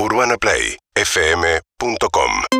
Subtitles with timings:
[0.00, 2.57] UrbanaPlayFM.com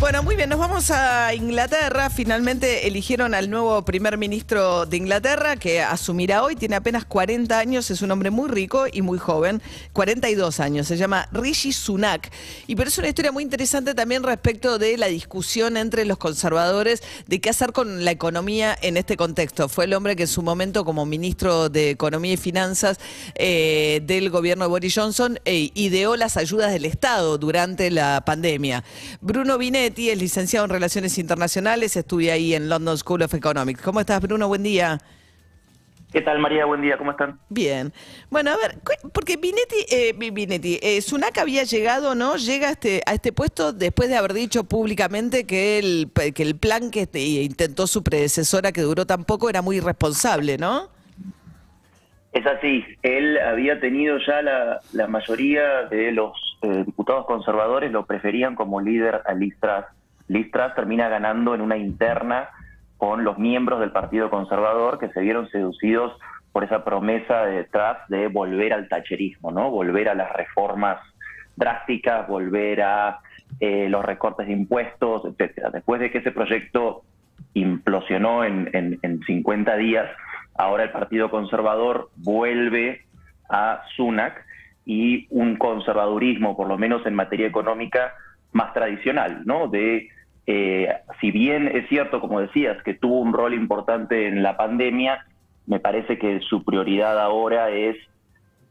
[0.00, 2.08] Bueno, muy bien, nos vamos a Inglaterra.
[2.08, 6.56] Finalmente eligieron al nuevo primer ministro de Inglaterra que asumirá hoy.
[6.56, 9.60] Tiene apenas 40 años, es un hombre muy rico y muy joven.
[9.92, 12.32] 42 años, se llama Rishi Sunak.
[12.66, 17.02] Y pero es una historia muy interesante también respecto de la discusión entre los conservadores
[17.26, 19.68] de qué hacer con la economía en este contexto.
[19.68, 22.98] Fue el hombre que en su momento, como ministro de Economía y Finanzas
[23.34, 28.82] eh, del gobierno de Boris Johnson, eh, ideó las ayudas del Estado durante la pandemia.
[29.20, 29.58] Bruno
[29.90, 33.82] Binetti es licenciado en Relaciones Internacionales, estudia ahí en London School of Economics.
[33.82, 34.46] ¿Cómo estás, Bruno?
[34.46, 34.98] Buen día.
[36.12, 36.64] ¿Qué tal, María?
[36.64, 37.40] Buen día, ¿cómo están?
[37.48, 37.92] Bien.
[38.30, 38.78] Bueno, a ver,
[39.12, 42.36] porque Binetti, eh, Binetti eh, Sunak había llegado, ¿no?
[42.36, 46.54] Llega a este, a este puesto después de haber dicho públicamente que el, que el
[46.54, 50.88] plan que este, intentó su predecesora, que duró tan poco, era muy irresponsable, ¿no?
[52.32, 58.06] Es así, él había tenido ya la, la mayoría de los eh, diputados conservadores, lo
[58.06, 59.84] preferían como líder a Liz Truss.
[60.28, 62.48] Liz Truss termina ganando en una interna
[62.96, 66.18] con los miembros del Partido Conservador que se vieron seducidos
[66.52, 69.70] por esa promesa de Truss de volver al tacherismo, ¿no?
[69.70, 70.98] Volver a las reformas
[71.56, 73.20] drásticas, volver a
[73.58, 75.70] eh, los recortes de impuestos, etcétera.
[75.70, 77.02] Después de que ese proyecto
[77.54, 80.08] implosionó en, en, en 50 días,
[80.60, 83.06] Ahora el Partido Conservador vuelve
[83.48, 84.44] a Sunak
[84.84, 88.14] y un conservadurismo, por lo menos en materia económica,
[88.52, 89.68] más tradicional, ¿no?
[89.68, 90.08] De,
[90.46, 90.88] eh,
[91.20, 95.26] si bien es cierto, como decías, que tuvo un rol importante en la pandemia,
[95.66, 97.96] me parece que su prioridad ahora es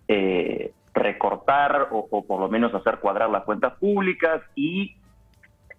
[0.07, 4.95] eh, recortar o, o, por lo menos hacer cuadrar las cuentas públicas y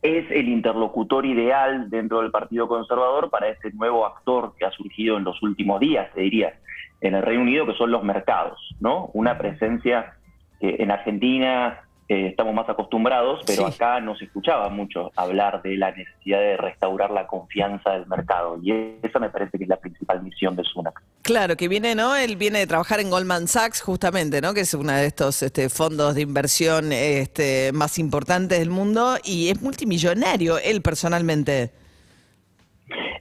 [0.03, 5.19] es el interlocutor ideal dentro del Partido Conservador para este nuevo actor que ha surgido
[5.19, 6.55] en los últimos días, te diría,
[7.03, 9.11] en el Reino Unido, que son los mercados, ¿no?
[9.13, 10.15] Una presencia
[10.61, 11.81] que en Argentina
[12.11, 16.57] eh, estamos más acostumbrados, pero acá no se escuchaba mucho hablar de la necesidad de
[16.57, 18.59] restaurar la confianza del mercado.
[18.61, 21.01] Y esa me parece que es la principal misión de Sunak.
[21.23, 22.17] Claro, que viene, ¿no?
[22.17, 24.55] Él viene de trabajar en Goldman Sachs, justamente, ¿no?
[24.55, 29.51] Que es uno de estos este, fondos de inversión este, más importantes del mundo y
[29.51, 31.71] es multimillonario, él personalmente.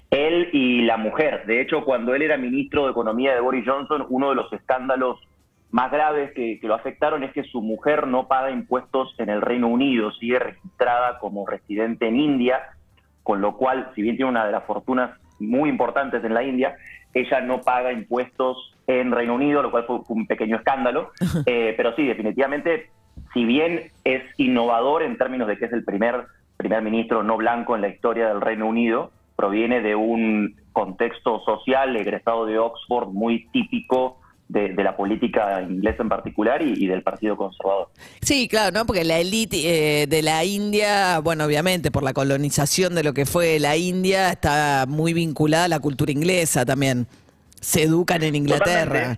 [0.10, 1.46] Él y la mujer.
[1.46, 5.20] De hecho, cuando él era ministro de Economía de Boris Johnson, uno de los escándalos
[5.72, 9.68] más graves que, lo afectaron es que su mujer no paga impuestos en el Reino
[9.68, 12.60] Unido, sigue registrada como residente en India,
[13.24, 16.76] con lo cual, si bien tiene una de las fortunas muy importantes en la India,
[17.14, 21.12] ella no paga impuestos en Reino Unido, lo cual fue, un pequeño escándalo.
[21.46, 22.90] Eh, pero sí, definitivamente,
[23.34, 26.26] si bien es innovador en términos de que es el primer
[26.60, 31.96] primer ministro no blanco en la historia del Reino Unido, proviene de un contexto social
[31.96, 34.19] egresado de Oxford muy típico
[34.50, 37.90] de, la política inglesa en particular y, del Partido Conservador.
[38.22, 38.86] Sí, claro, ¿no?
[38.86, 43.26] Porque la élite eh, de la India, bueno, obviamente por la colonización de lo que
[43.26, 47.06] fue la India, está muy vinculada a la cultura inglesa también.
[47.62, 49.18] Se educan en Inglaterra.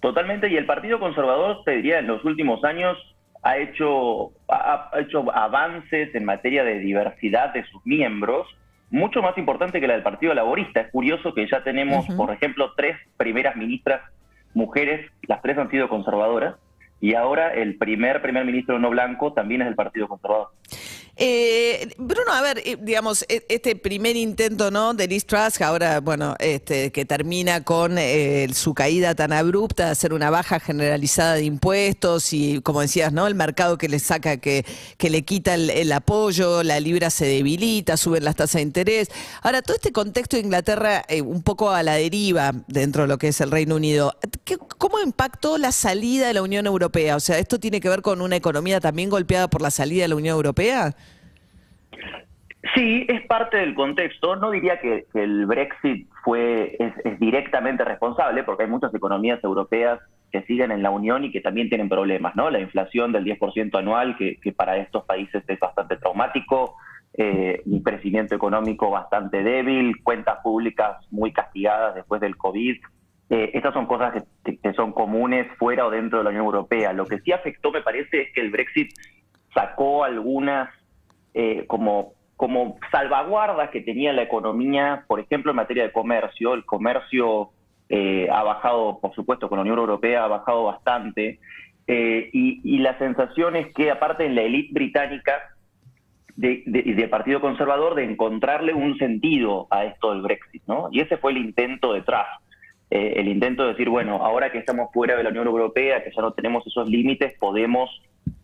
[0.00, 2.96] Totalmente, y el Partido Conservador, te diría, en los últimos años
[3.42, 8.46] ha hecho, ha hecho avances en materia de diversidad de sus miembros,
[8.90, 10.82] mucho más importante que la del Partido Laborista.
[10.82, 14.00] Es curioso que ya tenemos, por ejemplo, tres primeras ministras
[14.54, 16.56] mujeres, las tres han sido conservadoras,
[17.00, 20.48] y ahora el primer primer ministro no blanco también es del Partido Conservador.
[21.20, 24.94] Eh, Bruno, a ver, eh, digamos, e, este primer intento, ¿no?
[24.94, 29.90] De Liz Truss, ahora, bueno, este, que termina con eh, su caída tan abrupta de
[29.90, 33.26] hacer una baja generalizada de impuestos y, como decías, ¿no?
[33.26, 34.64] El mercado que le saca, que,
[34.96, 39.08] que le quita el, apoyo, la libra se debilita, suben las tasas de interés.
[39.42, 43.28] Ahora, todo este contexto de Inglaterra, un poco a la deriva dentro de lo que
[43.28, 44.16] es el Reino Unido,
[44.78, 47.16] ¿cómo impactó la salida de la Unión Europea?
[47.16, 50.08] O sea, ¿esto tiene que ver con una economía también golpeada por la salida de
[50.08, 50.94] la Unión Europea?
[52.74, 54.36] Sí, es parte del contexto.
[54.36, 60.42] No diría que, el Brexit fue es, directamente responsable, porque hay muchas economías europeas que
[60.42, 62.50] siguen en la Unión y que también tienen problemas, ¿no?
[62.50, 66.76] La inflación del 10% anual, que, para estos países es bastante traumático,
[67.14, 72.76] eh, un crecimiento económico bastante débil, cuentas públicas muy castigadas después del COVID.
[73.30, 76.92] Eh, estas son cosas que, que son comunes fuera o dentro de la Unión Europea.
[76.92, 78.90] Lo que sí afectó, me parece, es que el Brexit
[79.54, 80.68] sacó algunas
[81.40, 86.54] eh, como, como salvaguardas que tenía la economía, por ejemplo, en materia de comercio.
[86.54, 87.50] El comercio
[87.88, 91.40] eh, ha bajado, por supuesto, con la Unión Europea ha bajado bastante.
[91.88, 95.32] Eh, y, la sensación es que, aparte en la élite británica
[96.36, 100.90] y de, del Partido Conservador, de encontrarle un sentido a esto del Brexit, ¿no?
[100.92, 102.20] Y ese fue el intento de Truss.
[102.90, 106.12] eh, el intento de decir, bueno, ahora que estamos fuera de la Unión Europea, que
[106.14, 107.90] ya no tenemos esos límites, podemos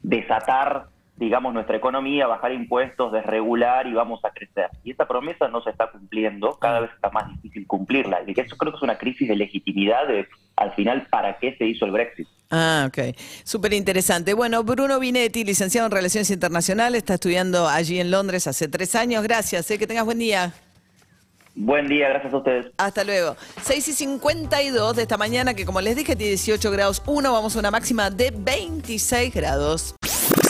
[0.02, 4.70] desatar, digamos, nuestra economía, bajar impuestos, desregular y vamos a crecer.
[4.82, 8.22] Y esa promesa no se está cumpliendo, cada vez está más difícil cumplirla.
[8.26, 10.26] Y eso creo que es una crisis de legitimidad de,
[10.56, 12.26] al final, ¿para qué se hizo el Brexit?
[12.50, 13.16] Ah, ok.
[13.44, 14.34] Súper interesante.
[14.34, 19.22] Bueno, Bruno Vinetti, licenciado en Relaciones Internacionales, está estudiando allí en Londres hace tres años.
[19.22, 20.52] Gracias, eh, que tengas buen día.
[21.56, 22.66] Buen día, gracias a ustedes.
[22.76, 23.36] Hasta luego.
[23.62, 27.54] 6 y 52 de esta mañana, que como les dije, tiene 18 grados 1, vamos
[27.54, 29.94] a una máxima de 26 grados.